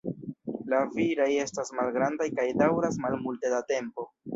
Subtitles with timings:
[0.73, 4.15] La viraj estas malgrandaj kaj daŭras malmulte da tempo.